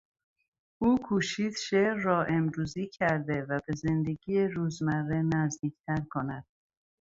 [0.81, 6.45] او کوشید شعر را امروزی کرده و به زندگی روزمره نزدیک تر کند.